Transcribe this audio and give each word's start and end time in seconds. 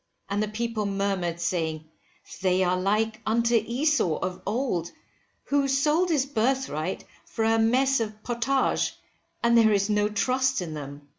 And 0.31 0.41
the 0.41 0.47
people 0.47 0.87
murmured, 0.87 1.39
saying, 1.39 1.85
they 2.41 2.63
are 2.63 2.75
like 2.75 3.21
unto 3.23 3.53
Esau 3.53 4.17
of 4.17 4.41
old, 4.47 4.91
who 5.43 5.67
sold 5.67 6.09
his 6.09 6.25
birthright 6.25 7.03
for 7.25 7.45
a 7.45 7.59
mess 7.59 7.99
of 7.99 8.23
potage, 8.23 8.95
and 9.43 9.55
there 9.55 9.71
is 9.71 9.91
no 9.91 10.09
trust 10.09 10.59
in 10.59 10.73
them. 10.73 11.07